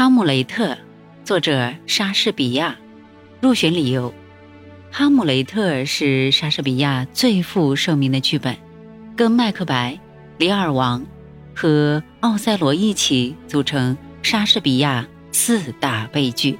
[0.00, 0.78] 哈姆雷特，
[1.24, 2.74] 作者莎士比亚。
[3.38, 4.10] 入选理由：
[4.90, 8.56] 《哈姆雷特》是莎士比亚最负盛名的剧本，
[9.14, 9.92] 跟《麦克白》
[10.38, 11.02] 《李尔王》
[11.54, 16.58] 和《奥赛罗》一起组成莎士比亚四大悲剧。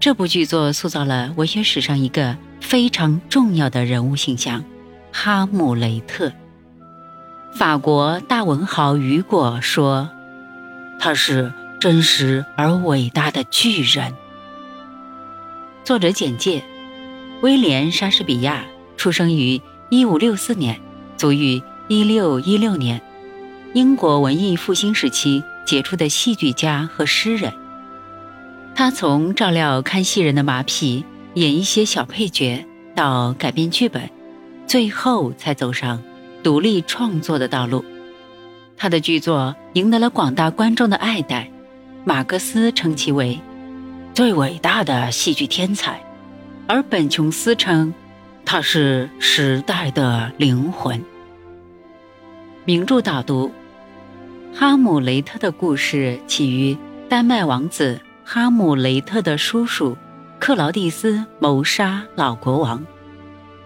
[0.00, 4.64] 这部剧作塑造了文学史上一个非常重要的人物形象——
[5.12, 6.32] 哈姆雷特。
[7.58, 10.08] 法国大文豪雨果说
[10.98, 11.52] ：“他是。”
[11.86, 14.12] 真实而伟大的巨人。
[15.84, 16.64] 作者简介：
[17.42, 18.64] 威廉·莎士比亚
[18.96, 19.60] 出生于
[19.90, 20.80] 1564年，
[21.16, 23.00] 卒于1616年，
[23.72, 27.52] 英国文艺复兴时期杰出的戏剧家和诗人。
[28.74, 34.10] 他从照料看戏人的马匹、演一些小配角，到改编剧本，
[34.66, 36.02] 最后才走上
[36.42, 37.84] 独立创作的道路。
[38.76, 41.48] 他的剧作赢得了广大观众的爱戴。
[42.08, 43.40] 马克思称其为
[44.14, 46.00] 最伟大的戏剧天才，
[46.68, 47.92] 而本琼斯称
[48.44, 51.02] 他是时代的灵魂。
[52.64, 53.50] 名著导读：
[54.56, 59.98] 《哈姆雷特》的故事起于丹麦王子哈姆雷特的叔叔
[60.38, 62.86] 克劳蒂斯谋杀老国王，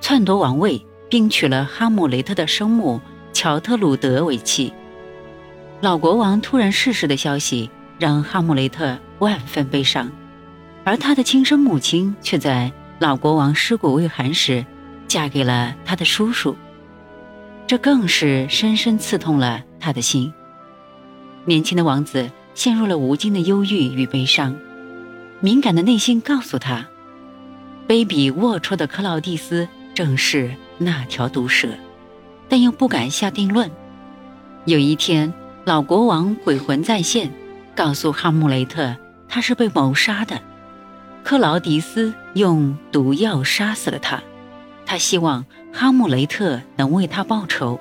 [0.01, 3.03] 篡夺王位，并娶了哈姆雷特的生母
[3.35, 4.73] 乔特鲁德为妻。
[5.83, 7.69] 老国王突然逝世的消息。
[8.01, 10.11] 让哈姆雷特万分悲伤，
[10.85, 14.65] 而他的亲生母亲却在老国王尸骨未寒时，
[15.07, 16.57] 嫁给了他的叔叔，
[17.67, 20.33] 这更是深深刺痛了他的心。
[21.45, 24.57] 年轻的王子陷入了无尽的忧郁与悲伤，
[25.41, 26.89] 敏感的内心告诉他，
[27.87, 31.69] 卑鄙龌龊的克劳蒂斯正是那条毒蛇，
[32.49, 33.71] 但又不敢下定论。
[34.65, 35.31] 有一天，
[35.67, 37.31] 老国王鬼魂再现。
[37.81, 38.95] 告诉哈姆雷特，
[39.27, 40.39] 他是被谋杀的。
[41.25, 44.23] 克劳迪斯用毒药杀死了他。
[44.85, 47.81] 他希望哈姆雷特能为他报仇，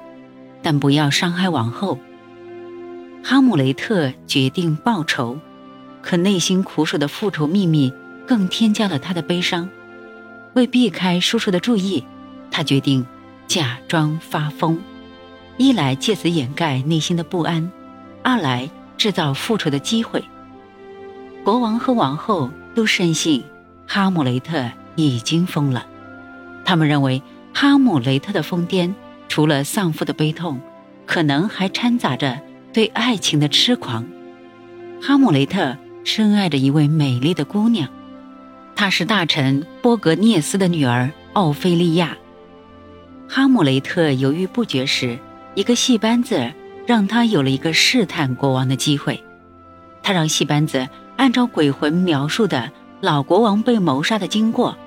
[0.62, 2.00] 但不要伤害王后。
[3.22, 5.38] 哈姆雷特决定报仇，
[6.02, 7.92] 可内心苦守的复仇秘密
[8.26, 9.70] 更添加了他的悲伤。
[10.54, 12.06] 为避开叔叔的注意，
[12.50, 13.06] 他决定
[13.48, 14.80] 假装发疯，
[15.58, 17.70] 一来借此掩盖内心的不安，
[18.24, 18.70] 二来。
[19.00, 20.24] 制造复仇的机会。
[21.44, 23.44] 国王和王后都深信
[23.88, 25.88] 哈姆雷特已经疯了，
[26.66, 27.24] 他们认为
[27.54, 28.94] 哈姆雷特的疯癫
[29.30, 30.59] 除了丧父的悲痛，
[31.08, 32.40] 可能还掺杂着
[32.74, 34.06] 对爱情的痴狂。
[35.02, 37.88] 哈姆雷特深爱着一位美丽的姑娘，
[38.76, 42.18] 她是大臣波格涅斯的女儿奥菲利亚。
[43.30, 45.18] 哈姆雷特犹豫不决时，
[45.56, 46.52] 一个戏班子。
[46.85, 49.23] 让他有了一个试探国王的机会，
[50.01, 54.78] 他让戏班子按照鬼魂描述的老国王被谋杀的经过，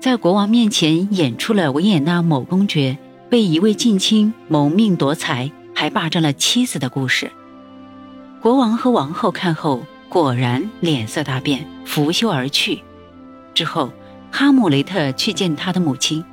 [0.00, 2.98] 在国王面前演出了维也纳某公爵
[3.30, 7.30] 被一位近亲谋命夺财，还霸占了妻子的故事。
[8.40, 12.82] 国王和王后看后果然脸色大变，拂袖而去。
[13.54, 13.92] 之后，
[14.30, 16.24] 哈姆雷特去见他的母亲。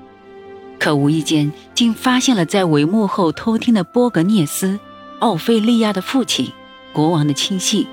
[0.79, 4.79] 可无意间，竟发现了在帷幕后偷听的波格涅斯，
[5.19, 6.51] 奥菲利亚的父亲，
[6.93, 7.85] 国王的亲信。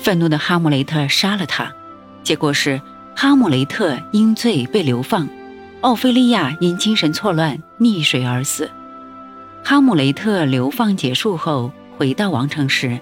[0.00, 1.72] 愤怒的哈姆雷特杀了他，
[2.24, 2.80] 结果是
[3.14, 5.28] 哈姆雷特因罪被流放，
[5.82, 8.68] 奥菲利亚因精神错乱溺水而死。
[9.62, 12.98] 哈姆雷特流放结束后回到王城时，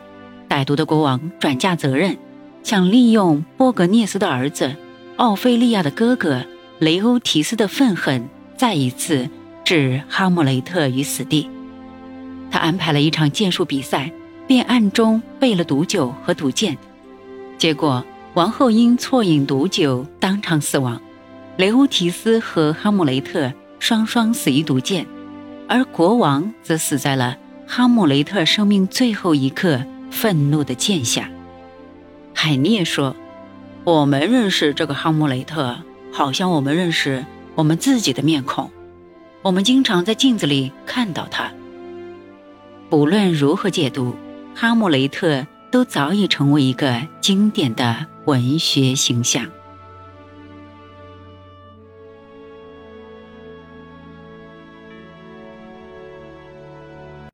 [0.49, 2.19] 歹毒的国王转嫁责任，
[2.62, 4.77] 想利用波格涅斯的儿子
[5.17, 6.45] 奥菲利亚的哥哥
[6.79, 8.29] 雷欧提斯的愤恨。
[8.59, 9.31] 再一次
[9.65, 11.49] 置哈姆雷特于死地。
[12.51, 14.11] 他安排了一场剑术比赛，
[14.49, 16.77] 便暗中备了毒酒和毒箭。
[17.57, 18.05] 结果，
[18.35, 21.01] 王后因错饮毒酒当场死亡，
[21.57, 25.07] 雷乌提斯和哈姆雷特双双死于毒箭，
[25.69, 29.81] 而国王则死在了哈姆雷特生命最后一刻
[30.11, 31.31] 愤怒的剑下。
[32.35, 33.15] 海涅说
[33.85, 35.77] ：“我们认识这个哈姆雷特，
[36.12, 37.25] 好像我们认识。”
[37.58, 38.70] 我们自己的面孔，
[39.43, 41.52] 我们经常在镜子里看到他。
[42.88, 44.14] 不论如何解读，
[44.55, 49.44] 哈姆雷特都早已成为一个经典的文学形象。